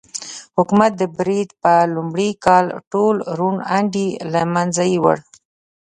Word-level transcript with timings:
حکومت 0.57 0.91
د 0.97 1.03
برید 1.17 1.49
په 1.63 1.73
لومړي 1.95 2.29
کال 2.45 2.65
ټول 2.91 3.15
روڼ 3.37 3.55
اندي 3.77 4.07
له 4.33 4.41
منځه 4.53 4.83
یووړل. 4.93 5.21